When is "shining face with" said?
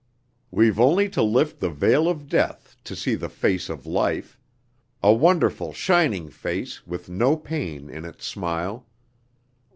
5.73-7.07